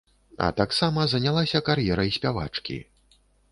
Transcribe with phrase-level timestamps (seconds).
[0.45, 2.83] А таксама занялася кар'ерай спявачкі.